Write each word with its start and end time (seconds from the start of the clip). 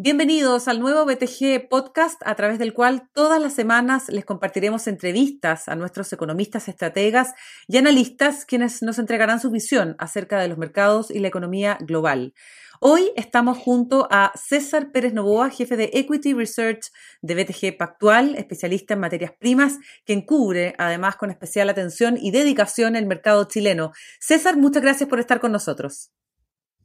Bienvenidos 0.00 0.68
al 0.68 0.78
nuevo 0.78 1.04
BTG 1.04 1.68
Podcast, 1.68 2.22
a 2.24 2.34
través 2.36 2.58
del 2.58 2.72
cual 2.72 3.10
todas 3.12 3.42
las 3.42 3.52
semanas 3.52 4.08
les 4.08 4.24
compartiremos 4.24 4.86
entrevistas 4.86 5.68
a 5.68 5.74
nuestros 5.74 6.12
economistas, 6.12 6.68
estrategas 6.68 7.34
y 7.66 7.78
analistas, 7.78 8.44
quienes 8.44 8.80
nos 8.80 8.98
entregarán 8.98 9.40
su 9.40 9.50
visión 9.50 9.96
acerca 9.98 10.38
de 10.38 10.48
los 10.48 10.56
mercados 10.56 11.10
y 11.10 11.18
la 11.18 11.28
economía 11.28 11.78
global. 11.80 12.32
Hoy 12.80 13.10
estamos 13.16 13.58
junto 13.58 14.06
a 14.08 14.30
César 14.36 14.92
Pérez 14.92 15.12
Novoa, 15.12 15.50
jefe 15.50 15.76
de 15.76 15.90
Equity 15.94 16.32
Research 16.32 16.92
de 17.22 17.34
BTG 17.34 17.76
Pactual, 17.76 18.36
especialista 18.36 18.94
en 18.94 19.00
materias 19.00 19.32
primas, 19.36 19.78
quien 20.06 20.22
cubre 20.22 20.76
además 20.78 21.16
con 21.16 21.30
especial 21.30 21.68
atención 21.70 22.16
y 22.16 22.30
dedicación 22.30 22.94
el 22.94 23.06
mercado 23.06 23.48
chileno. 23.48 23.90
César, 24.20 24.56
muchas 24.56 24.82
gracias 24.82 25.08
por 25.08 25.18
estar 25.18 25.40
con 25.40 25.50
nosotros. 25.50 26.12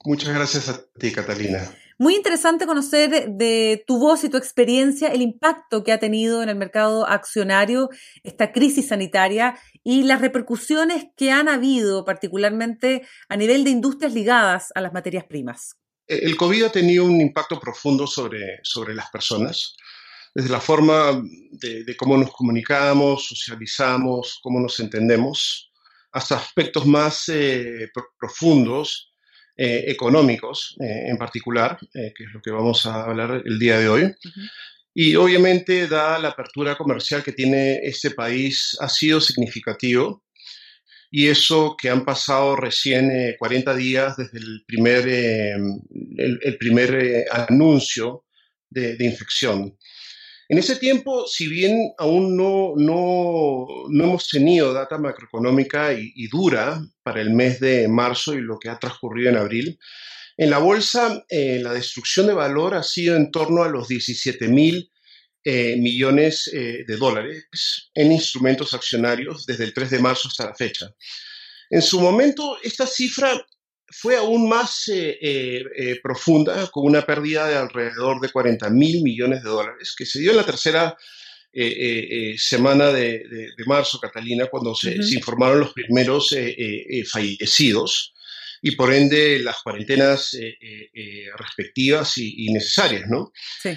Muchas 0.03 0.33
gracias 0.33 0.67
a 0.67 0.83
ti, 0.97 1.11
Catalina. 1.11 1.71
Muy 1.99 2.15
interesante 2.15 2.65
conocer 2.65 3.29
de 3.29 3.83
tu 3.85 3.99
voz 3.99 4.23
y 4.23 4.29
tu 4.29 4.37
experiencia 4.37 5.09
el 5.09 5.21
impacto 5.21 5.83
que 5.83 5.91
ha 5.91 5.99
tenido 5.99 6.41
en 6.41 6.49
el 6.49 6.55
mercado 6.55 7.07
accionario 7.07 7.89
esta 8.23 8.51
crisis 8.51 8.87
sanitaria 8.87 9.59
y 9.83 10.01
las 10.03 10.21
repercusiones 10.21 11.05
que 11.15 11.29
han 11.29 11.47
habido, 11.47 12.03
particularmente 12.03 13.07
a 13.29 13.37
nivel 13.37 13.63
de 13.63 13.69
industrias 13.69 14.13
ligadas 14.13 14.71
a 14.73 14.81
las 14.81 14.91
materias 14.91 15.25
primas. 15.25 15.77
El 16.07 16.35
COVID 16.35 16.63
ha 16.63 16.71
tenido 16.71 17.05
un 17.05 17.19
impacto 17.21 17.59
profundo 17.59 18.05
sobre, 18.07 18.59
sobre 18.63 18.93
las 18.93 19.09
personas, 19.09 19.75
desde 20.35 20.49
la 20.49 20.59
forma 20.59 21.21
de, 21.51 21.95
cómo 21.97 22.17
nos 22.17 22.31
comunicamos, 22.31 23.27
socializamos, 23.27 24.39
cómo 24.41 24.59
nos 24.59 24.79
entendemos, 24.79 25.71
hasta 26.11 26.35
aspectos 26.35 26.85
más 26.85 27.29
eh, 27.29 27.89
profundos 28.19 29.13
eh, 29.55 29.85
económicos 29.91 30.75
eh, 30.79 31.09
en 31.09 31.15
particular, 31.15 31.77
eh, 31.93 32.11
que 32.15 32.23
es 32.23 32.33
lo 32.33 32.41
que 32.41 32.49
vamos 32.49 32.87
a 32.87 33.03
hablar 33.03 33.43
el 33.45 33.59
día 33.59 33.77
de 33.77 33.87
hoy. 33.87 34.15
Y 34.95 35.15
obviamente, 35.15 35.87
da 35.87 36.17
la 36.17 36.29
apertura 36.29 36.75
comercial 36.75 37.23
que 37.23 37.33
tiene 37.33 37.75
este 37.83 38.09
país, 38.11 38.75
ha 38.79 38.89
sido 38.89 39.21
significativo. 39.21 40.23
Y 41.15 41.27
eso 41.27 41.75
que 41.79 41.91
han 41.91 42.05
pasado 42.05 42.55
recién 42.55 43.35
40 43.37 43.75
días 43.75 44.17
desde 44.17 44.39
el 44.39 44.63
primer, 44.65 45.07
el, 45.07 46.57
primer 46.57 47.27
anuncio 47.31 48.23
de, 48.71 48.95
de 48.95 49.05
infección. 49.05 49.77
En 50.49 50.57
ese 50.57 50.75
tiempo, 50.75 51.25
si 51.27 51.47
bien 51.47 51.93
aún 51.97 52.35
no, 52.35 52.73
no, 52.75 53.65
no 53.89 54.03
hemos 54.03 54.27
tenido 54.27 54.73
data 54.73 54.97
macroeconómica 54.97 55.93
y, 55.93 56.27
dura 56.27 56.81
para 57.01 57.21
el 57.21 57.29
mes 57.31 57.59
de 57.59 57.87
marzo 57.87 58.33
y 58.33 58.41
lo 58.41 58.59
que 58.59 58.69
ha 58.69 58.77
transcurrido 58.77 59.29
en 59.29 59.37
abril, 59.37 59.79
en 60.35 60.49
la 60.49 60.57
bolsa 60.57 61.23
eh, 61.29 61.59
la 61.59 61.73
destrucción 61.73 62.27
de 62.27 62.33
valor 62.33 62.73
ha 62.73 62.83
sido 62.83 63.15
en 63.15 63.31
torno 63.31 63.63
a 63.63 63.69
los 63.69 63.87
17 63.87 64.47
mil 64.47 64.91
eh, 65.45 65.75
millones 65.77 66.49
eh, 66.53 66.85
de 66.87 66.95
dólares 66.95 67.47
en 67.93 68.13
instrumentos 68.13 68.73
accionarios 68.73 69.45
desde 69.45 69.65
el 69.65 69.73
3 69.73 69.89
de 69.89 69.99
marzo 69.99 70.29
hasta 70.29 70.45
la 70.45 70.55
fecha. 70.55 70.93
En 71.69 71.81
su 71.81 71.99
momento, 71.99 72.57
esta 72.63 72.87
cifra 72.87 73.45
fue 73.87 74.15
aún 74.15 74.47
más 74.47 74.85
eh, 74.87 75.99
profunda, 76.01 76.67
con 76.67 76.85
una 76.85 77.05
pérdida 77.05 77.47
de 77.47 77.57
alrededor 77.57 78.21
de 78.21 78.29
40 78.29 78.69
mil 78.69 79.03
millones 79.03 79.43
de 79.43 79.49
dólares, 79.49 79.93
que 79.97 80.05
se 80.05 80.19
dio 80.19 80.31
en 80.31 80.37
la 80.37 80.45
tercera 80.45 80.95
semana 82.37 82.91
de, 82.91 83.53
marzo, 83.67 83.99
Catalina, 83.99 84.47
cuando 84.47 84.73
se, 84.73 84.95
informaron 85.13 85.59
los 85.59 85.73
primeros 85.73 86.33
fallecidos 87.11 88.12
y 88.63 88.75
por 88.75 88.91
ende 88.91 89.39
las 89.39 89.61
cuarentenas 89.61 90.35
respectivas 91.37 92.17
y, 92.17 92.51
necesarias. 92.51 93.03
¿no? 93.09 93.31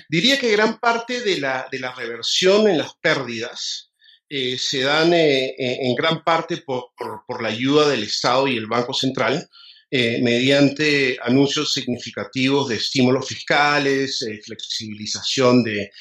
Diría 0.08 0.38
que 0.38 0.52
gran 0.52 0.78
parte 0.78 1.20
de 1.20 1.38
la, 1.38 1.68
de 1.70 1.80
la 1.80 1.92
reversión 1.92 2.68
en 2.68 2.78
las 2.78 2.94
pérdidas 3.00 3.90
se 4.28 4.80
dan 4.80 5.10
en 5.12 5.94
gran 5.94 6.22
parte 6.22 6.58
por, 6.58 6.92
por, 6.96 7.42
la 7.42 7.48
ayuda 7.48 7.88
del 7.88 8.04
Estado 8.04 8.46
y 8.46 8.56
el 8.56 8.66
Banco 8.68 8.94
Central, 8.94 9.48
eh, 9.88 10.20
mediante 10.20 11.16
anuncios 11.22 11.72
significativos 11.72 12.68
de 12.68 12.74
estímulos 12.74 13.28
fiscales, 13.28 14.20
eh, 14.22 14.40
flexibilización 14.44 15.62
de, 15.62 15.92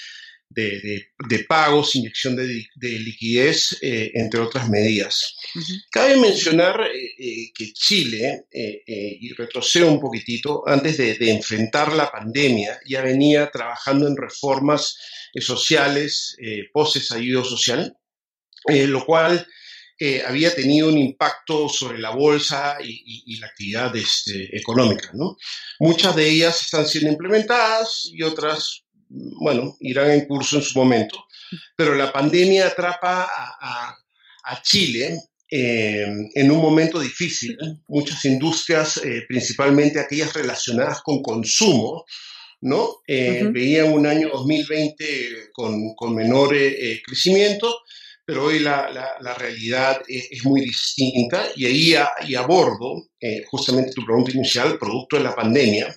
pagos, 1.48 1.96
inyección 1.96 2.36
de, 2.36 2.68
liquidez, 2.82 3.78
eh, 3.82 4.12
entre 4.16 4.40
otras 4.40 4.70
medidas. 4.70 5.36
Cabe 5.92 6.18
mencionar 6.18 6.80
que 7.18 7.74
Chile, 7.74 8.46
y 8.52 9.34
retrocedo 9.34 9.92
un 9.92 10.00
poquitito, 10.00 10.64
antes 10.68 10.98
de, 10.98 11.30
enfrentar 11.30 11.94
la 11.94 12.12
pandemia, 12.12 12.80
ya 12.88 13.02
venía 13.02 13.50
trabajando 13.52 14.08
en 14.08 14.18
reformas 14.18 14.98
sociales, 15.40 16.38
post-estallido 16.72 17.44
social, 17.44 17.98
lo 18.68 19.06
cual 19.06 19.48
había 20.28 20.54
tenido 20.54 20.90
un 20.90 20.98
impacto 20.98 21.70
sobre 21.70 22.00
la 22.00 22.10
bolsa 22.10 22.78
y, 22.84 23.38
la 23.40 23.48
actividad 23.48 23.96
este, 23.96 24.58
económica. 24.58 25.12
¿no? 25.14 25.38
Muchas 25.80 26.16
de 26.16 26.30
ellas 26.30 26.62
están 26.62 26.86
siendo 26.86 27.12
implementadas 27.12 28.06
y 28.12 28.22
otras, 28.24 28.85
bueno, 29.40 29.76
irán 29.80 30.12
en 30.12 30.26
curso 30.26 30.58
en 30.58 30.64
su 30.64 30.78
momento. 30.78 31.26
Pero 31.76 31.96
la 31.96 32.12
pandemia 32.12 32.68
atrapa 32.68 33.28
a, 33.30 33.96
Chile 34.62 35.20
eh, 35.50 36.06
en 36.34 36.52
un 36.52 36.60
momento 36.60 37.00
difícil. 37.00 37.58
Muchas 37.88 38.24
industrias, 38.26 38.98
eh, 38.98 39.24
principalmente 39.28 40.00
aquellas 40.00 40.34
relacionadas 40.34 41.02
con 41.02 41.22
consumo, 41.22 42.06
¿no? 42.62 42.98
Eh, 43.08 43.48
veían 43.52 43.92
un 43.92 44.06
año 44.06 44.30
2020 44.30 45.50
con, 45.52 45.96
con 45.96 46.16
menor 46.16 46.56
crecimiento 47.06 47.76
pero 48.26 48.46
hoy 48.46 48.60
la, 48.60 48.90
la, 49.22 49.34
realidad 49.36 50.02
es, 50.08 50.44
muy 50.44 50.62
distinta 50.62 51.48
y 51.56 51.66
ahí 51.66 51.96
y 52.28 52.36
abordo 52.36 53.10
eh, 53.20 53.44
justamente 53.46 53.94
tu 53.94 54.04
pregunta 54.04 54.32
inicial, 54.32 54.80
producto 54.80 55.18
de 55.18 55.24
la 55.24 55.36
pandemia, 55.36 55.96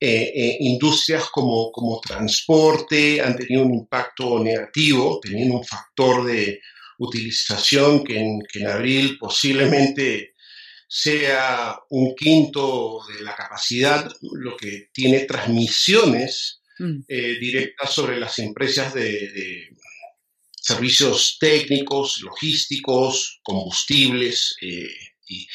eh, 0.00 0.32
eh, 0.34 0.56
industrias 0.60 1.24
como, 1.30 1.70
como 1.72 2.00
transporte 2.00 3.20
han 3.20 3.36
tenido 3.36 3.62
un 3.64 3.74
impacto 3.74 4.42
negativo, 4.42 5.20
teniendo 5.22 5.58
un 5.58 5.64
factor 5.64 6.24
de 6.24 6.60
utilización 6.98 8.04
que 8.04 8.18
en, 8.18 8.40
que 8.50 8.60
en 8.60 8.68
abril 8.68 9.18
posiblemente 9.18 10.34
sea 10.86 11.76
un 11.90 12.14
quinto 12.14 13.00
de 13.08 13.24
la 13.24 13.34
capacidad, 13.34 14.10
lo 14.32 14.56
que 14.56 14.90
tiene 14.92 15.20
transmisiones 15.20 16.60
mm. 16.78 17.00
directas 17.08 17.90
sobre 17.90 18.20
las 18.20 18.38
empresas 18.38 18.94
de, 18.94 19.74
servicios 20.64 21.36
técnicos, 21.38 22.22
logísticos, 22.22 23.40
combustibles 23.42 24.56
eh, 24.62 24.88
y, 25.26 25.46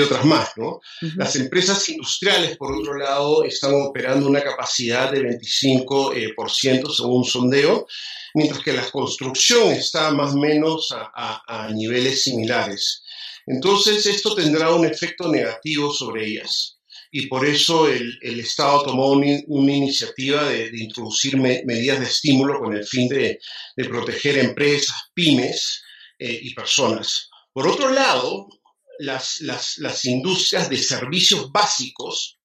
otras 0.00 0.24
más. 0.24 0.50
¿no? 0.56 0.80
Las 1.16 1.36
empresas 1.36 1.88
industriales, 1.88 2.56
por 2.56 2.72
otro 2.72 2.96
lado, 2.96 3.44
están 3.44 3.74
operando 3.74 4.26
una 4.26 4.42
capacidad 4.42 5.10
de 5.10 5.22
25% 5.22 6.14
eh, 6.16 6.94
según 6.96 7.18
un 7.18 7.24
sondeo, 7.24 7.86
mientras 8.34 8.62
que 8.62 8.72
la 8.72 8.88
construcción 8.90 9.72
está 9.72 10.10
más 10.10 10.34
o 10.34 10.38
menos 10.38 10.88
a 10.92 11.68
niveles 11.72 12.22
similares. 12.22 13.02
Entonces, 13.46 14.04
esto 14.06 14.34
tendrá 14.34 14.74
un 14.74 14.84
efecto 14.84 15.28
negativo 15.28 15.92
sobre 15.92 16.26
ellas 16.26 16.78
y 17.10 17.26
por 17.26 17.46
eso 17.46 17.88
el, 17.88 18.18
Estado 18.40 18.82
tomó 18.82 19.12
una 19.12 19.72
iniciativa 19.72 20.44
de, 20.48 20.70
introducir 20.74 21.36
medidas 21.36 22.00
de 22.00 22.06
estímulo 22.06 22.58
con 22.58 22.74
el 22.74 22.84
fin 22.84 23.08
de, 23.08 23.40
proteger 23.88 24.38
empresas, 24.38 25.10
pymes 25.14 25.82
eh, 26.18 26.38
y 26.42 26.54
personas. 26.54 27.30
Por 27.52 27.66
otro 27.66 27.90
lado, 27.90 28.48
las, 28.98 29.40
las, 29.40 30.04
industrias 30.04 30.68
de 30.68 30.78
servicios 30.78 31.50
básicos 31.50 32.38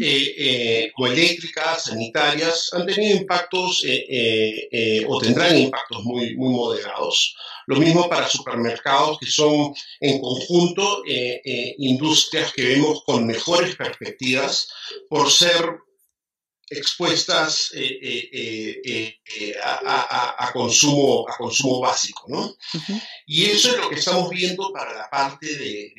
eh, 0.00 0.34
eh, 0.38 0.92
como 0.94 1.08
eléctricas, 1.08 1.84
sanitarias, 1.84 2.70
han 2.72 2.86
tenido 2.86 3.16
impactos 3.16 3.84
o 5.06 5.20
tendrán 5.20 5.58
impactos 5.58 6.02
muy, 6.04 6.34
muy 6.36 6.54
moderados. 6.54 7.36
Lo 7.66 7.76
mismo 7.76 8.08
para 8.08 8.28
supermercados, 8.28 9.18
que 9.18 9.26
son 9.26 9.74
en 10.00 10.20
conjunto 10.20 11.02
eh, 11.04 11.40
eh, 11.44 11.74
industrias 11.78 12.52
que 12.52 12.62
vemos 12.62 13.02
con 13.04 13.26
mejores 13.26 13.74
perspectivas 13.74 14.68
por 15.08 15.30
ser 15.30 15.80
expuestas 16.68 17.72
a, 19.62 20.52
consumo, 20.52 21.26
a 21.28 21.36
consumo 21.36 21.80
básico, 21.80 22.24
¿no? 22.28 22.54
Y 23.26 23.44
eso 23.44 23.70
es 23.70 23.78
lo 23.78 23.88
que 23.88 23.96
estamos 23.96 24.30
viendo 24.30 24.72
para 24.72 24.94
la 24.94 25.08
parte 25.08 25.46
de, 25.46 25.92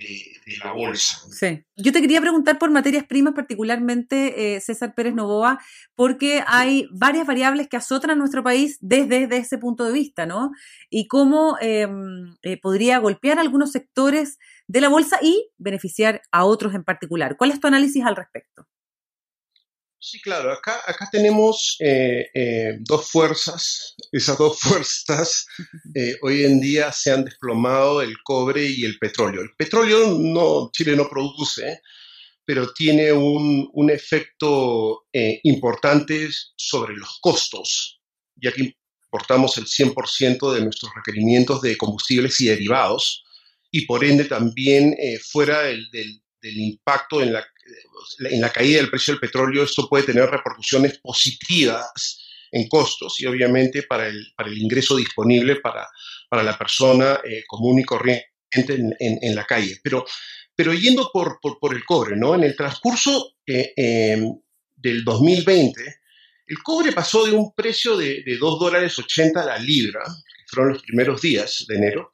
la 0.63 0.71
bolsa. 0.71 1.19
Sí. 1.31 1.63
Yo 1.75 1.91
te 1.91 2.01
quería 2.01 2.21
preguntar 2.21 2.57
por 2.57 2.71
materias 2.71 3.05
primas, 3.05 3.33
particularmente 3.33 4.55
eh, 4.55 4.61
César 4.61 4.95
Pérez 4.95 5.13
Novoa, 5.13 5.59
porque 5.95 6.43
hay 6.47 6.87
varias 6.91 7.27
variables 7.27 7.67
que 7.67 7.77
azotan 7.77 8.11
a 8.11 8.15
nuestro 8.15 8.43
país 8.43 8.77
desde, 8.81 9.27
ese 9.37 9.57
punto 9.57 9.83
de 9.83 9.93
vista, 9.93 10.25
¿no? 10.25 10.51
Y 10.89 11.07
cómo 11.07 11.57
em, 11.59 12.35
eh, 12.41 12.59
podría 12.59 12.97
golpear 12.99 13.39
algunos 13.39 13.71
sectores 13.71 14.37
de 14.67 14.81
la 14.81 14.89
bolsa 14.89 15.19
y 15.21 15.49
beneficiar 15.57 16.21
a 16.31 16.45
otros 16.45 16.73
en 16.73 16.83
particular. 16.83 17.37
¿Cuál 17.37 17.51
es 17.51 17.59
tu 17.59 17.67
análisis 17.67 18.03
al 18.03 18.15
respecto? 18.15 18.67
Sí, 19.99 20.21
claro, 20.21 20.51
acá, 20.53 20.79
acá 20.85 21.09
tenemos 21.11 21.75
eh, 21.79 22.29
eh, 22.33 22.77
dos 22.81 23.09
fuerzas. 23.09 23.95
Esas 24.11 24.37
dos 24.37 24.59
fuerzas 24.61 25.47
eh, 25.95 26.15
hoy 26.21 26.45
en 26.45 26.59
día 26.59 26.91
se 26.91 27.11
han 27.11 27.25
desplomado 27.25 28.01
el 28.01 28.15
cobre 28.23 28.63
y 28.63 28.85
el 28.85 28.99
petróleo. 28.99 29.41
El 29.41 29.55
petróleo 29.57 30.17
no, 30.19 30.69
Chile 30.71 30.95
no 30.95 31.09
produce, 31.09 31.81
pero 32.45 32.71
tiene 32.73 33.11
un, 33.11 33.69
un 33.73 33.89
efecto 33.89 35.05
importante 35.43 36.29
sobre 36.55 36.95
los 36.95 37.19
costos, 37.19 37.99
ya 38.35 38.51
que 38.53 38.75
importamos 39.05 39.57
el 39.57 39.65
100% 39.65 40.53
de 40.53 40.61
nuestros 40.61 40.91
requerimientos 40.95 41.61
de 41.61 41.75
combustibles 41.75 42.39
y 42.39 42.47
derivados, 42.47 43.25
y 43.71 43.85
por 43.85 44.05
ende 44.05 44.25
también 44.25 44.95
fuera 45.29 45.63
del, 45.63 45.89
del 45.91 46.57
impacto 46.57 47.21
en 47.21 47.33
la 47.33 47.45
en 48.19 48.41
la 48.41 48.51
caída 48.51 48.77
del 48.77 48.89
precio 48.89 49.13
del 49.13 49.21
petróleo, 49.21 49.63
esto 49.63 49.87
puede 49.87 50.05
tener 50.05 50.29
repercusiones 50.29 50.97
positivas 50.99 52.23
en 52.51 52.67
costos 52.67 53.19
y 53.19 53.25
obviamente 53.25 53.83
para 53.83 54.07
el, 54.07 54.33
para 54.35 54.49
el 54.49 54.57
ingreso 54.57 54.95
disponible 54.95 55.57
para, 55.57 55.87
para 56.29 56.43
la 56.43 56.57
persona 56.57 57.19
eh, 57.23 57.43
común 57.47 57.79
y 57.79 57.83
corriente 57.83 58.31
en, 58.51 58.95
en, 58.99 59.35
la 59.35 59.45
calle. 59.45 59.79
Pero, 59.83 60.05
pero 60.55 60.73
yendo 60.73 61.09
por, 61.11 61.39
por, 61.41 61.59
por, 61.59 61.75
el 61.75 61.83
cobre, 61.83 62.15
¿no? 62.15 62.35
En 62.35 62.43
el 62.43 62.55
transcurso 62.55 63.35
eh, 63.45 63.73
em, 63.75 64.33
del 64.75 65.03
2020, 65.03 65.81
el 66.47 66.57
cobre 66.63 66.93
pasó 66.93 67.25
de 67.25 67.33
un 67.33 67.53
precio 67.53 67.97
de, 67.97 68.23
de 68.23 68.37
2 68.37 68.59
dólares 68.59 68.97
80 68.97 69.41
a 69.41 69.45
la 69.45 69.57
libra, 69.57 70.01
que 70.05 70.43
fueron 70.47 70.73
los 70.73 70.81
primeros 70.81 71.21
días 71.21 71.65
de 71.67 71.75
enero, 71.75 72.11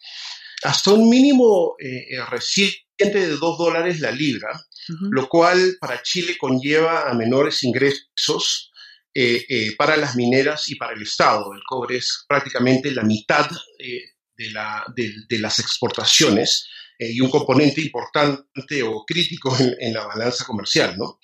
hasta 0.64 0.92
un 0.92 1.10
mínimo 1.10 1.76
eh, 1.80 2.18
reciente 2.30 2.80
de 2.98 3.38
2 3.38 3.58
dólares 3.58 4.00
la 4.00 4.12
libra, 4.12 4.50
lo 4.88 5.30
cual 5.30 5.78
para 5.80 6.02
Chile 6.02 6.38
conlleva 6.38 7.10
a 7.10 7.14
menores 7.14 7.64
ingresos 7.64 8.72
eh, 9.16 9.46
eh, 9.48 9.76
para 9.78 9.96
las 9.96 10.16
mineras 10.16 10.68
y 10.70 10.76
para 10.76 10.94
el 10.94 11.04
Estado. 11.04 11.54
El 11.54 11.62
cobre 11.68 11.98
es 11.98 12.26
prácticamente 12.28 12.90
la 12.92 13.04
mitad 13.04 13.48
eh, 13.78 14.02
de, 14.36 14.50
la, 14.50 14.84
de, 14.96 15.40
las 15.40 15.60
exportaciones 15.60 16.68
y 16.98 17.20
un 17.20 17.30
componente 17.30 17.82
importante 17.82 18.82
o 18.82 19.04
crítico 19.06 19.56
en, 19.80 19.94
la 19.94 20.06
balanza 20.06 20.46
comercial. 20.46 20.98
¿no? 20.98 21.20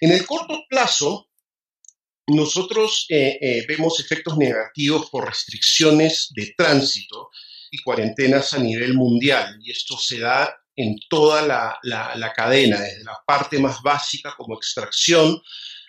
En 0.00 0.10
el 0.10 0.24
corto 0.26 0.64
plazo, 0.68 1.30
nosotros 2.26 3.06
vemos 3.08 4.00
efectos 4.00 4.36
negativos 4.36 5.10
por 5.10 5.26
restricciones 5.26 6.28
de 6.34 6.54
tránsito 6.56 7.30
y 7.70 7.82
cuarentenas 7.82 8.54
a 8.54 8.58
nivel 8.58 8.94
mundial, 8.94 9.58
y 9.62 9.70
esto 9.70 9.98
se 9.98 10.18
da 10.18 10.54
en 10.78 10.96
toda 11.10 11.42
la, 11.82 12.32
cadena, 12.36 12.80
desde 12.80 13.02
la 13.02 13.18
parte 13.26 13.58
más 13.58 13.82
básica 13.82 14.32
como 14.36 14.54
extracción 14.54 15.42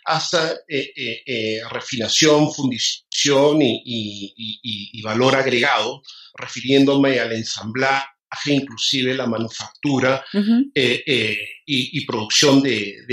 hasta 0.04 0.54
eh, 0.68 0.92
eh, 0.96 1.22
eh, 1.26 1.62
refinación, 1.70 2.52
fundición 2.52 3.60
y, 3.62 5.02
valor 5.04 5.36
agregado, 5.36 6.02
refiriéndome 6.34 7.20
al 7.20 7.34
ensamblaje, 7.34 8.08
inclusive 8.48 9.14
la 9.14 9.28
manufactura 9.28 10.26
y, 10.34 12.06
producción 12.06 12.64
de, 12.64 13.06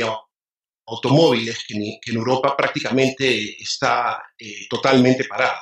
automóviles, 0.86 1.62
que, 1.68 1.74
en 1.74 2.16
Europa 2.16 2.56
prácticamente 2.56 3.62
está 3.62 4.22
totalmente 4.70 5.24
parada, 5.24 5.60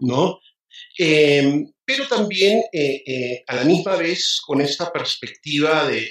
¿no? 0.00 0.40
Em, 0.96 1.72
pero 1.84 2.06
también 2.06 2.62
eh, 2.72 3.02
eh, 3.06 3.44
a 3.46 3.56
la 3.56 3.64
misma 3.64 3.96
vez 3.96 4.40
con 4.46 4.60
esta 4.60 4.92
perspectiva 4.92 5.88
de, 5.88 6.08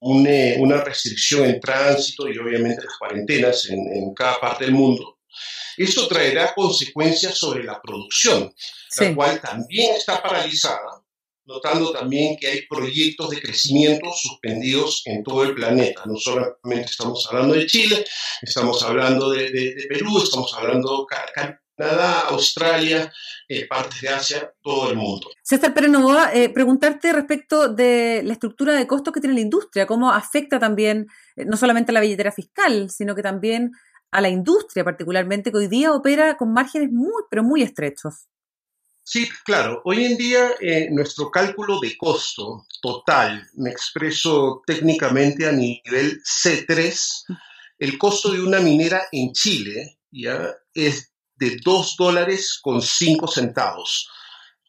una 0.00 0.80
restricción 0.82 1.44
en 1.44 1.60
tránsito 1.60 2.28
y 2.28 2.38
obviamente 2.38 2.84
las 2.84 2.96
cuarentenas 2.98 3.68
en, 3.70 4.12
cada 4.14 4.40
parte 4.40 4.64
del 4.64 4.74
mundo, 4.74 5.18
esto 5.76 6.08
traerá 6.08 6.54
consecuencias 6.54 7.36
sobre 7.36 7.64
la 7.64 7.80
producción, 7.80 8.52
la 8.98 9.14
cual 9.14 9.40
también 9.40 9.94
está 9.94 10.22
paralizada, 10.22 11.04
notando 11.46 11.92
también 11.92 12.36
que 12.36 12.46
hay 12.46 12.66
proyectos 12.66 13.30
de 13.30 13.40
crecimiento 13.40 14.10
suspendidos 14.12 15.02
en 15.04 15.22
todo 15.22 15.44
el 15.44 15.54
planeta. 15.54 16.02
No 16.06 16.16
solamente 16.16 16.90
estamos 16.90 17.26
hablando 17.30 17.54
de 17.54 17.66
Chile, 17.66 18.04
estamos 18.42 18.82
hablando 18.82 19.30
de, 19.30 19.86
Perú, 19.88 20.22
estamos 20.22 20.52
hablando 20.54 21.06
Canadá, 21.76 22.20
Australia, 22.28 23.12
eh, 23.48 23.66
partes 23.66 24.00
de 24.00 24.08
Asia, 24.08 24.52
todo 24.62 24.90
el 24.90 24.96
mundo. 24.96 25.30
César 25.42 25.74
Pérez 25.74 25.90
Novoa, 25.90 26.32
eh, 26.32 26.48
preguntarte 26.48 27.12
respecto 27.12 27.68
de 27.68 28.22
la 28.24 28.32
estructura 28.32 28.74
de 28.74 28.86
costos 28.86 29.12
que 29.12 29.20
tiene 29.20 29.34
la 29.34 29.40
industria, 29.40 29.86
cómo 29.86 30.10
afecta 30.12 30.58
también 30.58 31.06
eh, 31.36 31.44
no 31.44 31.56
solamente 31.56 31.90
a 31.90 31.94
la 31.94 32.00
billetera 32.00 32.32
fiscal, 32.32 32.90
sino 32.90 33.14
que 33.14 33.22
también 33.22 33.72
a 34.12 34.20
la 34.20 34.28
industria 34.28 34.84
particularmente, 34.84 35.50
que 35.50 35.58
hoy 35.58 35.68
día 35.68 35.92
opera 35.92 36.36
con 36.36 36.52
márgenes 36.52 36.90
muy, 36.92 37.24
pero 37.28 37.42
muy 37.42 37.62
estrechos. 37.62 38.28
Sí, 39.02 39.28
claro. 39.44 39.82
Hoy 39.84 40.04
en 40.04 40.16
día 40.16 40.50
nuestro 40.92 41.30
cálculo 41.30 41.78
de 41.78 41.94
costo 41.94 42.64
total, 42.80 43.46
me 43.54 43.68
expreso 43.68 44.62
técnicamente 44.66 45.46
a 45.46 45.52
nivel 45.52 46.22
C3, 46.22 47.24
el 47.78 47.98
costo 47.98 48.30
de 48.30 48.40
una 48.40 48.60
minera 48.60 49.02
en 49.12 49.32
Chile 49.32 49.98
ya 50.10 50.54
es 50.72 51.13
de 51.36 51.56
2 51.62 51.96
dólares 51.98 52.58
con 52.62 52.80
5 52.80 53.26
centavos. 53.28 54.08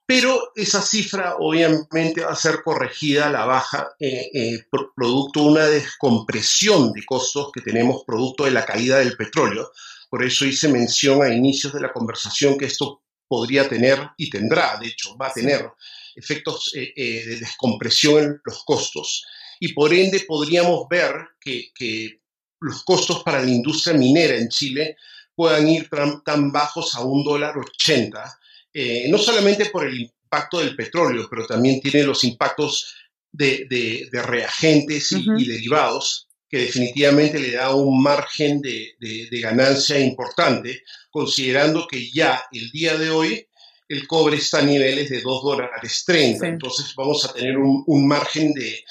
Pero 0.07 0.51
esa 0.55 0.81
cifra 0.83 1.35
obviamente 1.39 2.21
va 2.21 2.31
a 2.31 2.35
ser 2.35 2.61
corregida 2.63 3.27
a 3.27 3.31
la 3.31 3.45
baja 3.45 3.95
eh, 3.99 4.29
eh, 4.33 4.65
producto 4.95 5.41
de 5.41 5.47
una 5.47 5.65
descompresión 5.65 6.93
de 6.93 7.03
costos 7.03 7.49
que 7.51 7.61
tenemos 7.61 8.03
producto 8.05 8.45
de 8.45 8.51
la 8.51 8.65
caída 8.65 8.99
del 8.99 9.17
petróleo. 9.17 9.71
Por 10.09 10.23
eso 10.23 10.45
hice 10.45 10.67
mención 10.67 11.23
a 11.23 11.33
inicios 11.33 11.73
de 11.73 11.81
la 11.81 11.91
conversación 11.91 12.55
que 12.55 12.65
esto 12.65 13.01
podría 13.27 13.67
tener 13.67 13.99
y 14.17 14.29
tendrá, 14.29 14.77
de 14.77 14.87
hecho, 14.87 15.17
va 15.17 15.27
a 15.27 15.33
tener 15.33 15.67
efectos 16.15 16.71
eh, 16.75 16.93
de 17.25 17.37
descompresión 17.37 18.23
en 18.23 18.41
los 18.45 18.63
costos. 18.63 19.25
Y 19.59 19.73
por 19.73 19.91
ende 19.91 20.23
podríamos 20.27 20.87
ver 20.87 21.15
que, 21.41 21.71
que 21.73 22.21
los 22.59 22.83
costos 22.83 23.23
para 23.23 23.41
la 23.41 23.49
industria 23.49 23.97
minera 23.97 24.35
en 24.35 24.49
Chile 24.49 24.97
puedan 25.35 25.67
ir 25.67 25.89
tan, 26.23 26.51
bajos 26.51 26.95
a 26.95 27.03
un 27.03 27.23
dólar 27.23 27.57
ochenta, 27.57 28.39
eh, 28.73 29.07
no 29.09 29.17
solamente 29.17 29.65
por 29.65 29.85
el 29.85 29.99
impacto 29.99 30.59
del 30.59 30.75
petróleo, 30.75 31.27
pero 31.29 31.45
también 31.45 31.81
tiene 31.81 32.03
los 32.03 32.23
impactos 32.23 32.95
de, 33.31 34.09
reagentes 34.11 35.11
y, 35.11 35.45
derivados, 35.45 36.27
que 36.49 36.59
definitivamente 36.59 37.39
le 37.39 37.51
da 37.51 37.75
un 37.75 38.01
margen 38.01 38.61
de, 38.61 38.95
ganancia 39.41 39.99
importante, 39.99 40.83
considerando 41.09 41.87
que 41.87 42.09
ya 42.11 42.43
el 42.51 42.71
día 42.71 42.97
de 42.97 43.09
hoy 43.09 43.47
el 43.87 44.07
cobre 44.07 44.37
está 44.37 44.59
a 44.59 44.63
niveles 44.63 45.09
de 45.09 45.21
2 45.21 45.43
dólares 45.43 46.03
30, 46.05 46.47
entonces 46.47 46.93
vamos 46.95 47.23
a 47.25 47.33
tener 47.33 47.57
un, 47.57 48.07
margen 48.07 48.53
de, 48.53 48.83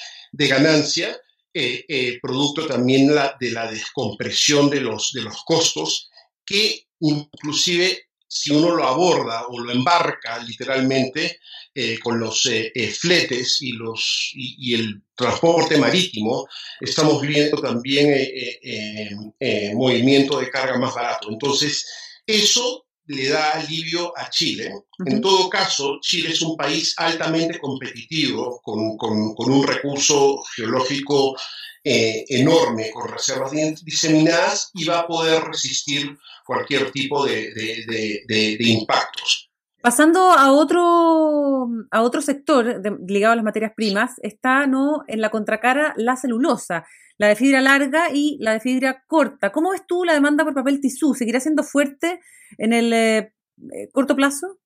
ganancia, 0.46 1.16
eh, 1.52 1.84
eh, 1.88 2.18
producto 2.20 2.66
también 2.66 3.08
de 3.08 3.50
la 3.50 3.70
descompresión 3.70 4.68
de 4.68 4.80
los, 4.80 5.12
de 5.12 5.22
los 5.22 5.42
costos 5.44 6.10
que 6.44 6.86
inclusive 7.00 8.04
si 8.26 8.50
uno 8.50 8.74
lo 8.74 8.84
aborda 8.84 9.46
o 9.46 9.60
lo 9.60 9.70
embarca 9.70 10.38
literalmente 10.38 11.38
eh, 11.72 11.98
con 12.00 12.18
los 12.18 12.46
eh, 12.46 12.72
eh, 12.74 12.88
fletes 12.88 13.62
y, 13.62 13.72
los, 13.72 14.32
y, 14.34 14.74
el 14.74 15.02
transporte 15.14 15.78
marítimo, 15.78 16.48
estamos 16.80 17.22
viendo 17.22 17.60
también 17.60 18.08
movimiento 19.74 20.40
de 20.40 20.50
carga 20.50 20.78
más 20.78 20.94
barato. 20.94 21.28
Entonces, 21.30 21.86
eso 22.26 22.83
le 23.06 23.28
da 23.28 23.52
alivio 23.52 24.12
a 24.16 24.28
Chile. 24.30 24.72
En 25.04 25.20
todo 25.20 25.48
caso, 25.48 25.98
Chile 26.00 26.30
es 26.30 26.42
un 26.42 26.56
país 26.56 26.94
altamente 26.96 27.58
competitivo, 27.58 28.60
con, 28.62 28.96
con 28.96 29.52
un 29.52 29.66
recurso 29.66 30.42
geológico 30.56 31.36
enorme, 31.84 32.90
con 32.90 33.08
reservas 33.08 33.52
diseminadas, 33.84 34.70
y 34.74 34.84
va 34.84 35.00
a 35.00 35.06
poder 35.06 35.42
resistir 35.42 36.16
cualquier 36.44 36.90
tipo 36.90 37.24
de, 37.26 38.56
impactos. 38.58 39.50
Pasando 39.82 40.32
a 40.32 40.52
otro, 40.52 41.68
a 41.90 42.02
otro 42.02 42.22
sector 42.22 42.80
ligado 43.06 43.34
a 43.34 43.36
las 43.36 43.44
materias 43.44 43.72
primas, 43.76 44.12
está 44.22 44.66
¿no? 44.66 45.04
en 45.08 45.20
la 45.20 45.30
contracara 45.30 45.92
la 45.98 46.16
celulosa, 46.16 46.86
la 47.16 47.28
de 47.28 47.36
fibra 47.36 47.60
larga 47.60 48.08
y 48.12 48.36
la 48.40 48.54
de 48.54 48.60
fibra 48.60 49.04
corta. 49.06 49.52
¿Cómo 49.52 49.70
ves 49.70 49.82
tú 49.86 50.04
la 50.04 50.14
demanda 50.14 50.44
por 50.44 50.54
papel 50.54 50.80
tisú? 50.80 51.14
¿Seguirá 51.14 51.40
siendo 51.40 51.62
fuerte 51.62 52.20
en 52.58 52.72
el 52.72 52.92
eh, 52.92 53.18
eh, 53.18 53.88
corto 53.92 54.16
plazo? 54.16 54.58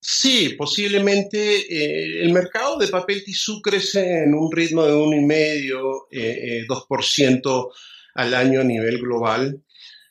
Sí, 0.00 0.54
posiblemente 0.56 1.38
eh, 1.38 2.22
el 2.22 2.32
mercado 2.32 2.78
de 2.78 2.88
papel 2.88 3.24
tisú 3.24 3.60
crece 3.60 4.22
en 4.22 4.34
un 4.34 4.50
ritmo 4.50 4.84
de 4.84 4.94
1,5, 4.94 6.66
2% 6.68 7.70
al 8.14 8.34
año 8.34 8.60
a 8.60 8.64
nivel 8.64 8.98
global. 8.98 9.62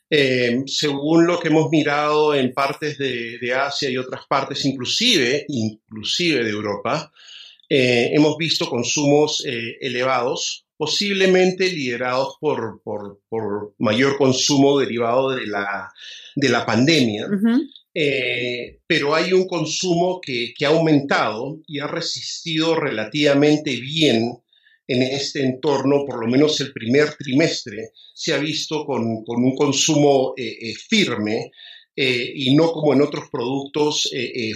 Según 0.09 1.27
lo 1.27 1.37
que 1.37 1.49
hemos 1.49 1.69
mirado 1.69 2.33
en 2.33 2.53
partes 2.53 2.97
de, 2.97 3.53
Asia 3.53 3.89
y 3.89 3.97
otras 3.97 4.25
partes, 4.25 4.63
inclusive, 4.63 5.45
inclusive 5.49 6.45
de 6.45 6.49
Europa, 6.49 7.11
hemos 7.67 8.37
visto 8.37 8.69
consumos 8.69 9.43
elevados, 9.45 10.66
posiblemente 10.77 11.69
liderados 11.69 12.37
por, 12.39 12.81
mayor 13.79 14.17
consumo 14.17 14.79
derivado 14.79 15.31
de 15.31 15.47
la, 15.47 15.91
de 16.35 16.49
la 16.49 16.65
pandemia. 16.65 17.27
pero 18.85 19.15
hay 19.15 19.33
un 19.33 19.47
consumo 19.47 20.21
que, 20.21 20.53
que, 20.55 20.65
ha 20.65 20.69
aumentado 20.69 21.59
y 21.65 21.79
ha 21.79 21.87
resistido 21.87 22.75
relativamente 22.75 23.75
bien 23.81 24.37
en 24.87 25.01
este 25.03 25.43
entorno, 25.43 26.05
por 26.05 26.21
lo 26.21 26.27
menos 26.27 26.59
el 26.61 26.71
primer 26.71 27.13
trimestre, 27.15 27.91
se 28.13 28.33
ha 28.33 28.37
visto 28.37 28.85
con, 28.85 29.03
un 29.03 29.55
consumo 29.55 30.33
eh, 30.37 30.57
eh, 30.61 30.73
firme 30.75 31.51
eh, 31.95 32.31
y 32.35 32.55
no 32.55 32.71
como 32.71 32.93
en 32.93 33.01
otros 33.01 33.25
productos 33.29 34.09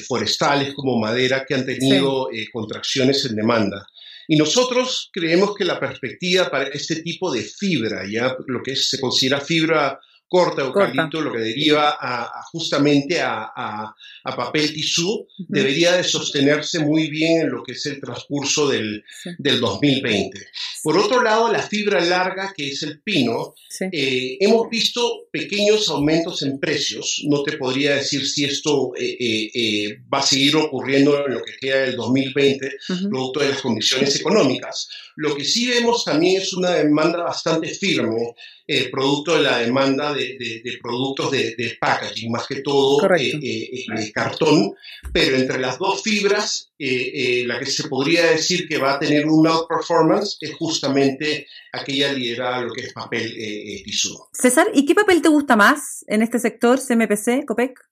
forestales 0.08 0.74
como 0.74 1.00
madera 1.00 1.44
que 1.46 1.56
han 1.56 1.66
tenido 1.66 2.30
contracciones 2.54 3.26
en 3.26 3.36
demanda. 3.36 3.86
Y 4.32 4.38
nosotros 4.38 5.10
creemos 5.12 5.54
que 5.54 5.66
la 5.66 5.78
perspectiva 5.78 6.50
para 6.50 6.70
este 6.70 7.02
tipo 7.02 7.30
de 7.34 7.42
fibra, 7.42 8.06
ya 8.10 8.34
lo 8.48 8.64
que 8.64 8.78
se 8.78 8.98
considera 8.98 9.42
fibra 9.42 10.00
corta 10.26 10.62
eucalipto, 10.62 11.20
lo 11.20 11.34
que 11.34 11.40
deriva 11.40 11.98
a, 12.00 12.42
justamente 12.54 13.20
a, 13.20 13.94
papel 14.24 14.74
tisú, 14.74 15.28
debería 15.38 15.98
de 15.98 16.06
sostenerse 16.06 16.80
muy 16.80 17.10
bien 17.10 17.42
en 17.42 17.50
lo 17.50 17.62
que 17.62 17.74
es 17.74 17.86
el 17.88 18.00
transcurso 18.00 18.70
del, 18.70 19.04
2020. 19.38 20.40
Por 20.84 20.98
otro 20.98 21.22
lado, 21.22 21.52
la 21.52 21.62
fibra 21.62 22.04
larga, 22.04 22.54
que 22.56 22.70
es 22.70 22.82
el 22.84 23.02
pino, 23.02 23.54
eh, 23.92 24.38
hemos 24.40 24.70
visto 24.70 25.28
pequeños 25.32 25.90
aumentos 25.90 26.42
en 26.42 26.60
precios. 26.60 27.24
No 27.28 27.44
te 27.44 27.58
podría 27.58 27.96
decir 27.96 28.28
si 28.28 28.46
esto 28.46 28.92
eh, 28.98 29.18
eh, 29.54 30.00
va 30.12 30.20
a 30.20 30.24
seguir 30.24 30.56
ocurriendo 30.56 31.26
en 31.26 31.36
lo 31.36 31.42
que 31.44 31.58
queda 31.60 31.82
del 31.82 31.96
2020, 31.96 32.70
producto 33.10 33.40
de 33.42 33.50
las 33.50 33.62
condiciones 33.62 34.16
económicas. 34.20 34.90
Lo 35.16 35.36
que 35.36 35.44
sí 35.44 35.68
vemos 35.68 36.04
también 36.04 36.42
es 36.42 36.54
una 36.54 36.72
demanda 36.72 37.24
bastante 37.24 37.70
firme, 37.70 38.34
eh, 38.68 38.90
producto 38.90 39.36
de 39.36 39.44
la 39.44 39.58
demanda 39.58 40.14
de, 40.14 40.80
productos 40.82 41.30
de, 41.32 41.78
packaging, 41.80 42.32
más 42.32 42.48
que 42.48 42.62
todo 42.62 43.06
eh, 43.16 43.40
eh, 43.42 44.12
cartón, 44.14 44.74
pero 45.12 45.36
entre 45.36 45.60
las 45.60 45.78
dos 45.78 46.02
fibras, 46.02 46.71
la 47.46 47.60
que 47.60 47.66
se 47.66 47.88
podría 47.88 48.32
decir 48.32 48.68
que 48.68 48.78
va 48.78 48.94
a 48.94 49.00
tener 49.00 49.28
un 49.28 49.48
outperformance 49.48 50.38
es 50.42 50.54
justamente 50.56 51.48
aquella 51.72 52.12
liderada 52.12 52.58
a 52.58 52.62
lo 52.62 52.74
que 52.74 52.82
es 52.82 52.94
papel 52.94 53.34
tisú. 53.84 54.18
César, 54.34 54.68
¿y 54.74 54.86
qué 54.86 54.96
papel 54.96 55.22
te 55.22 55.30
gusta 55.30 55.56
más 55.56 56.04
en 56.08 56.22
este 56.22 56.40
sector, 56.40 56.80
CMPC, 56.80 57.46
COPEC? 57.46 57.92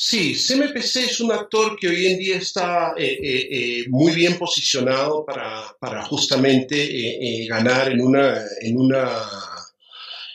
Sí, 0.00 0.32
CMPC 0.36 0.96
es 1.10 1.20
un 1.20 1.32
actor 1.32 1.76
que 1.76 1.88
hoy 1.88 2.06
en 2.06 2.18
día 2.20 2.36
está 2.36 2.94
eh, 2.96 3.18
eh, 3.20 3.48
eh, 3.50 3.84
muy 3.88 4.12
bien 4.12 4.38
posicionado 4.38 5.26
para, 5.26 6.04
justamente 6.04 7.46
ganar 7.48 7.90
en 7.90 8.02
una, 8.02 8.40
en, 8.60 8.78
una, 8.78 9.10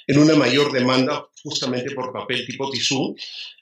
en 0.05 0.17
una 0.19 0.35
mayor 0.35 0.69
demanda 0.69 1.29
justamente 1.41 1.91
por 1.91 2.11
papel 2.11 2.45
tipo 2.45 2.69
tisú. 2.69 3.15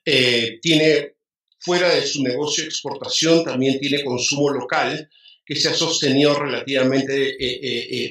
tiene, 0.03 1.17
fuera 1.61 1.93
de 1.93 2.05
su 2.05 2.23
negocio 2.23 2.63
de 2.63 2.69
exportación, 2.69 3.43
también 3.43 3.79
tiene 3.79 4.03
consumo 4.03 4.49
local 4.49 5.09
que 5.45 5.55
se 5.55 5.69
ha 5.69 5.73
sostenido 5.73 6.37
relativamente 6.37 7.35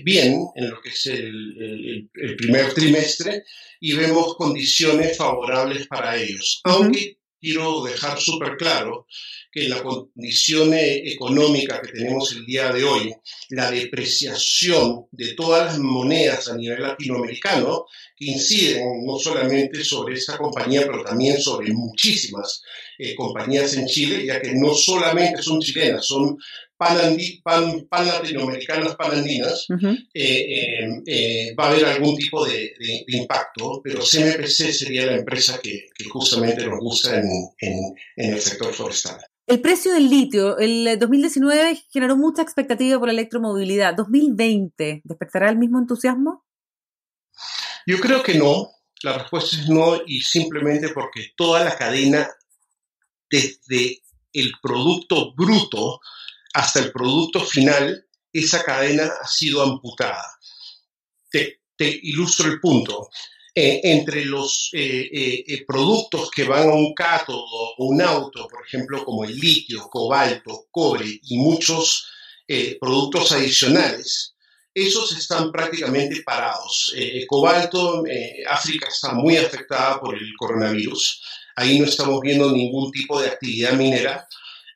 bien 0.05 0.47
en 0.55 0.71
lo 0.71 0.81
que 0.81 0.91
es 0.91 1.07
el, 1.07 2.11
primer 2.37 2.75
trimestre 2.75 3.45
y 3.81 3.95
vemos 3.95 4.35
condiciones 4.37 5.17
favorables 5.17 5.87
para 5.87 6.17
ellos. 6.17 6.61
Aunque 6.65 7.19
quiero 7.41 7.83
dejar 7.83 8.21
súper 8.21 8.57
claro 8.57 9.07
que 9.51 9.65
en 9.65 9.71
la 9.71 9.83
condición 9.83 10.73
económica 10.75 11.81
que 11.81 11.93
tenemos 11.93 12.33
el 12.33 12.45
día 12.45 12.73
de 12.73 12.85
hoy, 12.85 13.13
la 13.49 13.71
depreciación 13.71 15.07
de 15.11 15.33
todas 15.35 15.67
las 15.67 15.79
monedas 15.79 16.49
a 16.49 16.57
nivel 16.57 16.83
latinoamericano, 16.83 17.87
inciden 18.21 19.05
no 19.05 19.19
solamente 19.19 19.83
sobre 19.83 20.15
esta 20.15 20.39
compañía, 20.39 20.83
pero 20.83 21.03
también 21.03 21.41
sobre 21.41 21.73
muchísimas 21.73 22.63
eh, 22.99 23.15
compañías 23.15 23.75
en 23.75 23.87
Chile, 23.87 24.25
ya 24.25 24.41
que 24.41 24.55
no 24.55 24.75
solamente 24.75 25.43
son 25.43 25.61
chilenas, 25.61 26.07
son 26.07 26.39
pan, 26.81 27.85
pan, 27.91 28.07
latinoamericanas, 28.07 28.97
panandinas, 28.97 29.67
eh, 29.71 30.01
eh, 30.15 31.03
eh, 31.07 31.55
va 31.55 31.67
a 31.67 31.71
haber 31.71 31.85
algún 31.85 32.17
tipo 32.17 32.47
de, 32.47 32.73
impacto, 33.09 33.83
pero 33.85 34.01
CMPC 34.01 34.73
sería 34.73 35.05
la 35.07 35.17
empresa 35.17 35.61
que, 35.63 35.89
justamente 36.11 36.67
nos 36.67 36.81
gusta 36.81 37.21
en, 37.21 37.95
el 38.17 38.41
sector 38.41 38.73
forestal. 38.73 39.21
El 39.47 39.61
precio 39.61 39.93
del 39.93 40.09
litio, 40.09 40.57
el 40.59 40.99
2019 40.99 41.83
generó 41.93 42.17
mucha 42.17 42.41
expectativa 42.41 42.99
por 42.99 43.09
la 43.09 43.13
electromovilidad. 43.13 43.95
¿2020 43.97 45.03
despertará 45.05 45.51
el 45.51 45.59
mismo 45.59 45.79
entusiasmo? 45.79 46.45
Yo 47.87 47.99
creo 48.01 48.23
que 48.23 48.35
no. 48.35 48.71
La 49.03 49.17
respuesta 49.17 49.57
es 49.57 49.69
no 49.69 50.03
y 50.07 50.21
simplemente 50.21 50.91
porque 50.91 51.33
toda 51.35 51.65
la 51.65 51.77
cadena, 51.77 52.29
desde 53.31 54.03
el 54.33 54.53
producto 54.61 55.33
bruto 55.35 56.01
hasta 56.53 56.81
el 56.81 56.93
producto 56.93 57.41
final, 57.41 58.07
esa 58.33 58.63
cadena 58.63 59.11
ha 59.21 59.27
sido 59.27 59.63
amputada. 59.63 60.39
Te, 61.31 61.59
ilustro 62.03 62.51
el 62.51 62.61
punto. 62.61 63.09
Eh, 63.55 63.81
entre 63.85 64.25
los 64.27 64.71
eh, 64.73 65.45
eh, 65.47 65.65
productos 65.67 66.31
que 66.31 66.45
van 66.45 66.69
a 66.69 66.75
un 66.75 66.95
cátodo 66.95 67.43
o 67.43 67.85
un 67.87 68.01
auto, 68.01 68.47
por 68.47 68.65
ejemplo, 68.65 69.05
como 69.05 69.25
el 69.25 69.35
litio, 69.35 69.89
cobalto, 69.89 70.67
cobre 70.71 71.21
y 71.23 71.39
muchos 71.39 72.07
productos 72.81 73.31
adicionales, 73.31 74.35
esos 74.75 75.17
están 75.17 75.51
prácticamente 75.51 76.23
parados. 76.25 76.95
cobalto, 77.27 78.05
África 78.49 78.89
está 78.89 79.13
muy 79.13 79.37
afectada 79.37 80.01
por 80.01 80.15
el 80.15 80.33
coronavirus. 80.37 81.23
Ahí 81.57 81.79
no 81.79 81.87
estamos 81.87 82.21
viendo 82.21 82.51
ningún 82.51 82.91
tipo 82.91 83.21
de 83.21 83.29
actividad 83.29 83.73
minera. 83.73 84.27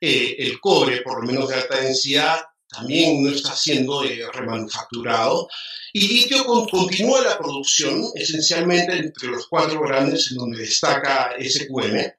Eh, 0.00 0.36
el 0.38 0.60
cobre, 0.60 1.00
por 1.00 1.20
lo 1.20 1.26
menos 1.26 1.48
de 1.48 1.54
alta 1.54 1.80
densidad, 1.80 2.40
también 2.68 3.22
no 3.22 3.30
está 3.30 3.54
siendo 3.56 4.04
eh, 4.04 4.20
remanufacturado. 4.32 5.48
Y 5.94 6.08
litio 6.08 6.44
continúa 6.44 7.22
la 7.22 7.38
producción, 7.38 8.04
esencialmente 8.14 8.98
entre 8.98 9.28
los 9.28 9.46
cuatro 9.48 9.80
grandes, 9.80 10.30
en 10.30 10.38
donde 10.38 10.58
destaca 10.58 11.34
SQM. 11.40 12.12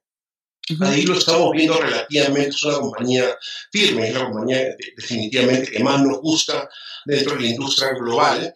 Ahí 0.81 1.03
lo 1.03 1.15
estamos 1.15 1.51
viendo 1.51 1.79
relativamente, 1.79 2.49
es 2.49 2.63
una 2.63 2.79
compañía 2.79 3.37
firme, 3.71 4.07
es 4.07 4.15
la 4.15 4.25
compañía 4.25 4.75
definitivamente 4.97 5.71
que 5.71 5.83
más 5.83 6.01
nos 6.01 6.19
gusta 6.21 6.67
dentro 7.05 7.35
de 7.35 7.41
la 7.41 7.47
industria 7.47 7.89
global. 7.89 8.53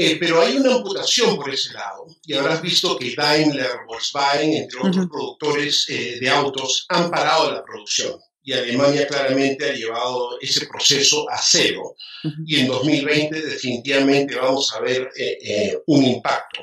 Eh, 0.00 0.16
pero 0.20 0.40
hay 0.40 0.56
una 0.56 0.74
amputación 0.74 1.34
por 1.34 1.52
ese 1.52 1.72
lado. 1.72 2.06
Y 2.24 2.34
habrás 2.34 2.60
visto 2.62 2.96
que 2.96 3.14
Daimler, 3.16 3.80
Volkswagen, 3.88 4.52
entre 4.52 4.78
otros 4.78 5.06
productores 5.10 5.86
eh, 5.88 6.18
de 6.20 6.28
autos, 6.28 6.84
han 6.88 7.10
parado 7.10 7.50
la 7.50 7.64
producción. 7.64 8.20
Y 8.42 8.52
Alemania 8.52 9.06
claramente 9.06 9.68
ha 9.68 9.72
llevado 9.72 10.38
ese 10.40 10.66
proceso 10.66 11.28
a 11.28 11.38
cero. 11.42 11.96
Y 12.46 12.60
en 12.60 12.68
2020 12.68 13.42
definitivamente 13.42 14.36
vamos 14.36 14.72
a 14.72 14.80
ver 14.80 15.10
eh, 15.16 15.76
un 15.86 16.04
impacto. 16.04 16.60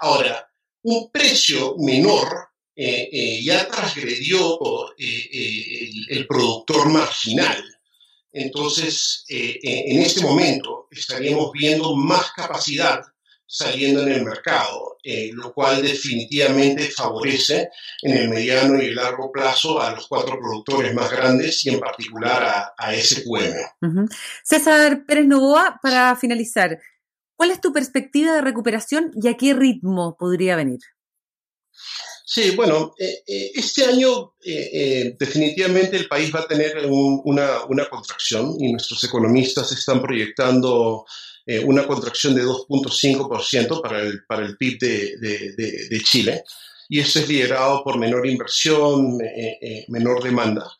Ahora, 0.00 0.48
un 0.82 1.10
precio 1.10 1.74
menor 1.78 2.49
ya 3.42 3.68
transgredió 3.68 4.58
el 4.96 6.26
productor 6.26 6.88
marginal 6.88 7.64
entonces, 8.32 9.24
eh, 9.28 9.58
eh, 9.62 9.84
en 9.88 10.00
este 10.00 10.22
momento 10.22 10.88
estaríamos 10.90 11.50
viendo 11.52 11.96
más 11.96 12.32
capacidad 12.32 13.00
saliendo 13.44 14.02
en 14.02 14.12
el 14.12 14.24
mercado, 14.24 14.98
eh, 15.02 15.30
lo 15.32 15.52
cual 15.52 15.82
definitivamente 15.82 16.84
favorece 16.84 17.70
en 18.02 18.16
el 18.16 18.28
mediano 18.28 18.80
y 18.80 18.86
el 18.86 18.94
largo 18.94 19.32
plazo 19.32 19.82
a 19.82 19.90
los 19.90 20.06
cuatro 20.06 20.38
productores 20.38 20.94
más 20.94 21.10
grandes 21.10 21.66
y 21.66 21.70
en 21.70 21.80
particular 21.80 22.44
a, 22.44 22.74
a 22.78 22.94
SQM. 22.94 24.06
César 24.44 25.04
Pérez 25.04 25.26
Novoa, 25.26 25.80
para 25.82 26.14
finalizar, 26.14 26.78
¿cuál 27.34 27.50
es 27.50 27.60
tu 27.60 27.72
perspectiva 27.72 28.34
de 28.34 28.40
recuperación 28.40 29.10
y 29.20 29.26
a 29.26 29.36
qué 29.36 29.52
ritmo 29.52 30.16
podría 30.16 30.54
venir? 30.54 30.78
Sí, 32.32 32.54
bueno, 32.54 32.94
eh, 32.96 33.24
eh, 33.26 33.50
este 33.56 33.86
año 33.86 34.34
eh, 34.44 35.16
definitivamente 35.18 35.96
el 35.96 36.06
país 36.06 36.32
va 36.32 36.38
a 36.38 36.46
tener 36.46 36.76
una, 36.86 37.88
contracción 37.90 38.54
y 38.60 38.70
nuestros 38.70 39.02
economistas 39.02 39.72
están 39.72 40.00
proyectando 40.00 41.04
una 41.64 41.84
contracción 41.88 42.36
de 42.36 42.44
2.5% 42.44 43.82
para 43.82 43.98
el, 43.98 44.22
para 44.28 44.46
el 44.46 44.56
PIB 44.56 44.78
de, 44.78 45.16
de, 45.18 45.88
de, 45.90 46.00
Chile 46.02 46.44
y 46.88 47.00
eso 47.00 47.18
es 47.18 47.28
liderado 47.28 47.82
por 47.82 47.98
menor 47.98 48.24
inversión, 48.24 49.18
menor 49.88 50.22
demanda. 50.22 50.70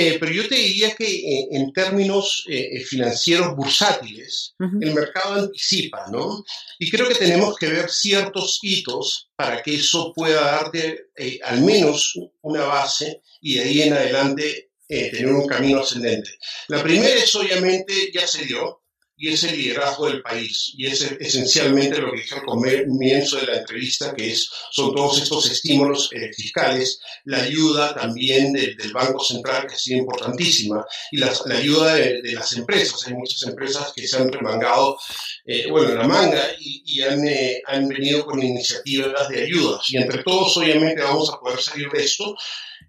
Eh, 0.00 0.16
pero 0.20 0.30
yo 0.30 0.46
te 0.46 0.54
diría 0.54 0.94
que 0.94 1.06
eh, 1.06 1.48
en 1.50 1.72
términos 1.72 2.44
eh, 2.48 2.84
financieros 2.84 3.56
bursátiles, 3.56 4.54
el 4.80 4.94
mercado 4.94 5.34
anticipa, 5.34 6.06
¿no? 6.12 6.44
Y 6.78 6.88
creo 6.88 7.08
que 7.08 7.16
tenemos 7.16 7.56
que 7.56 7.66
ver 7.66 7.90
ciertos 7.90 8.60
hitos 8.62 9.28
para 9.34 9.60
que 9.60 9.74
eso 9.74 10.12
pueda 10.14 10.40
darte 10.40 11.06
al 11.42 11.62
menos 11.62 12.14
una 12.42 12.64
base 12.66 13.22
y 13.40 13.54
de 13.54 13.62
ahí 13.64 13.82
en 13.82 13.92
adelante 13.92 14.70
tener 14.86 15.32
un 15.32 15.48
camino 15.48 15.80
ascendente. 15.80 16.30
La 16.68 16.80
primera 16.80 17.18
es 17.18 17.34
obviamente, 17.34 18.12
ya 18.14 18.24
se 18.28 18.44
dio, 18.44 18.82
y 19.18 19.28
es 19.32 19.42
el 19.42 19.56
liderazgo 19.56 20.06
del 20.06 20.22
país. 20.22 20.72
Y 20.76 20.86
es 20.86 21.02
esencialmente 21.18 22.00
lo 22.00 22.12
que 22.12 22.20
dije 22.20 22.36
al 22.36 22.44
comienzo 22.44 23.36
de 23.36 23.46
la 23.46 23.56
entrevista, 23.56 24.14
que 24.14 24.30
es, 24.30 24.48
son 24.70 24.94
todos 24.94 25.20
estos 25.20 25.50
estímulos 25.50 26.10
eh, 26.12 26.30
fiscales, 26.32 27.00
la 27.24 27.42
ayuda 27.42 27.94
también 27.94 28.52
del 28.52 28.92
Banco 28.92 29.22
Central, 29.22 29.66
que 29.66 29.74
ha 29.74 29.78
sido 29.78 29.98
importantísima, 29.98 30.86
y 31.10 31.16
la, 31.16 31.32
ayuda 31.50 31.94
de, 31.96 32.32
las 32.32 32.52
empresas. 32.52 33.06
Hay 33.08 33.14
muchas 33.14 33.42
empresas 33.42 33.92
que 33.94 34.06
se 34.06 34.16
han 34.16 34.30
remangado, 34.30 34.96
eh, 35.44 35.66
bueno, 35.70 35.94
la 35.94 36.06
manga 36.06 36.44
y, 36.58 37.00
han, 37.02 37.26
eh, 37.26 37.62
han 37.66 37.88
venido 37.88 38.24
con 38.26 38.42
iniciativas 38.42 39.28
de 39.28 39.44
ayudas. 39.44 39.82
Y 39.88 39.96
entre 39.96 40.22
todos, 40.22 40.56
obviamente, 40.56 41.02
vamos 41.02 41.30
a 41.32 41.38
poder 41.38 41.60
salir 41.60 41.88
de 41.90 42.02
esto. 42.02 42.36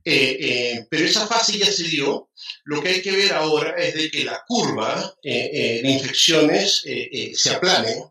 pero 0.03 1.05
esa 1.05 1.27
fase 1.27 1.57
ya 1.57 1.71
se 1.71 1.83
dio 1.83 2.29
lo 2.69 2.81
que 2.81 2.89
hay 2.89 3.01
que 3.01 3.11
ver 3.11 3.33
ahora 3.33 3.75
es 3.77 3.95
de 3.95 4.11
que 4.11 4.23
la 4.23 4.43
curva 4.47 5.15
eh, 5.23 5.49
eh, 5.51 5.81
de 5.81 5.89
infecciones 5.89 6.83
eh, 6.85 7.31
se 7.33 7.49
aplane 7.51 8.05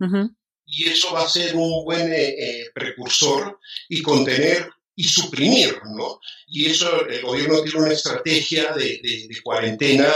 y 0.67 0.89
eso 0.89 1.13
va 1.13 1.23
a 1.23 1.29
ser 1.29 1.55
un 1.55 1.85
buen 1.85 2.13
precursor 2.75 3.59
y 3.89 4.03
contener 4.03 4.69
y 4.95 5.05
suprimir, 5.05 5.79
¿no? 5.97 6.19
Y 6.49 6.67
eso 6.67 7.07
el 7.07 7.23
gobierno 7.23 7.63
tiene 7.63 7.79
una 7.79 7.93
estrategia 7.93 8.73
de, 8.73 9.01
de 9.01 9.43
cuarentena 9.43 10.13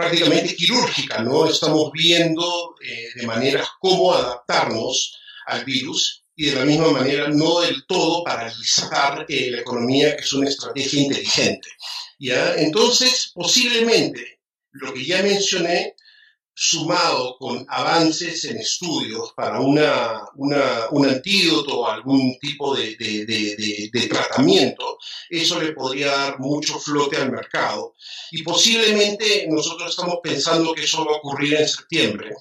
prácticamente 0.00 0.56
quirúrgica, 0.56 1.22
¿no? 1.22 1.46
Estamos 1.46 1.90
viendo 1.92 2.74
de 3.14 3.26
manera 3.26 3.66
cómo 3.80 4.12
adaptarnos 4.12 5.16
al 5.46 5.64
virus 5.64 6.24
y 6.40 6.46
de 6.46 6.56
la 6.56 6.64
misma 6.64 6.90
manera 6.90 7.28
no 7.28 7.60
del 7.60 7.84
todo 7.86 8.24
paralizar 8.24 9.26
eh, 9.28 9.50
la 9.50 9.60
economía, 9.60 10.16
que 10.16 10.22
es 10.22 10.32
una 10.32 10.48
estrategia 10.48 11.02
inteligente. 11.02 11.68
¿ya? 12.18 12.54
Entonces, 12.54 13.30
posiblemente, 13.34 14.40
lo 14.70 14.94
que 14.94 15.04
ya 15.04 15.22
mencioné 15.22 15.96
sumado 16.54 17.36
con 17.38 17.64
avances 17.68 18.44
en 18.44 18.58
estudios 18.58 19.32
para 19.34 19.60
una, 19.60 20.24
un 20.34 21.06
antídoto 21.06 21.80
o 21.80 21.86
algún 21.86 22.38
tipo 22.38 22.76
de, 22.76 24.08
tratamiento, 24.08 24.98
eso 25.30 25.60
le 25.60 25.72
podría 25.72 26.08
dar 26.08 26.38
mucho 26.38 26.78
flote 26.78 27.16
al 27.16 27.30
mercado. 27.30 27.94
Y 28.32 28.42
posiblemente 28.42 29.46
nosotros 29.48 29.90
estamos 29.90 30.16
pensando 30.22 30.74
que 30.74 30.84
eso 30.84 31.04
va 31.04 31.12
a 31.12 31.16
ocurrir 31.16 31.54
en 31.54 31.68
septiembre 31.68 32.34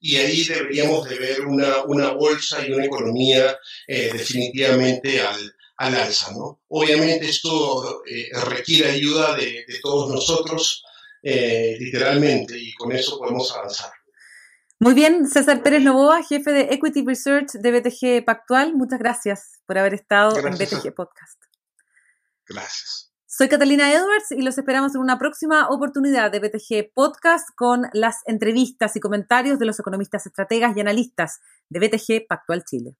y 0.00 0.16
ahí 0.16 0.44
deberíamos 0.44 1.08
de 1.08 1.18
ver 1.18 1.40
una, 1.42 2.12
bolsa 2.12 2.66
y 2.66 2.72
una 2.72 2.86
economía 2.86 3.56
eh, 3.86 4.10
definitivamente 4.12 5.20
al, 5.20 5.54
alza. 5.76 6.32
¿no? 6.32 6.60
Obviamente 6.68 7.28
esto 7.28 8.02
eh, 8.06 8.30
requiere 8.46 8.90
ayuda 8.90 9.36
de, 9.36 9.64
de 9.68 9.78
todos 9.82 10.10
nosotros 10.10 10.84
eh, 11.22 11.76
literalmente, 11.78 12.58
y 12.58 12.72
con 12.74 12.92
eso 12.92 13.18
podemos 13.18 13.54
avanzar. 13.56 13.90
Muy 14.80 14.94
bien, 14.94 15.26
César 15.26 15.62
Pérez 15.62 15.82
Novoa, 15.82 16.22
jefe 16.22 16.52
de 16.52 16.60
Equity 16.70 17.04
Research 17.04 17.52
de 17.52 17.72
BTG 17.72 18.24
Pactual, 18.24 18.74
muchas 18.74 19.00
gracias 19.00 19.60
por 19.66 19.76
haber 19.76 19.94
estado 19.94 20.38
en 20.38 20.54
BTG 20.54 20.94
Podcast. 20.94 21.42
Gracias. 22.46 23.12
Soy 23.26 23.48
Catalina 23.48 23.92
Edwards 23.92 24.30
y 24.30 24.42
los 24.42 24.56
esperamos 24.56 24.94
en 24.94 25.00
una 25.00 25.18
próxima 25.18 25.68
oportunidad 25.68 26.30
de 26.32 26.40
BTG 26.40 26.92
Podcast 26.94 27.48
con 27.54 27.82
las 27.92 28.22
entrevistas 28.26 28.96
y 28.96 29.00
comentarios 29.00 29.58
de 29.58 29.66
los 29.66 29.78
economistas 29.78 30.26
estrategas 30.26 30.76
y 30.76 30.80
analistas 30.80 31.40
de 31.68 31.78
BTG 31.78 32.26
Pactual 32.26 32.64
Chile. 32.64 32.96